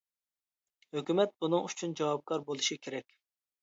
ھۆكۈمەت 0.95 1.35
بۇنىڭ 1.45 1.69
ئۈچۈن 1.71 1.97
جاۋابكار 2.03 2.51
بولۇشى 2.51 2.83
كېرەك. 2.87 3.19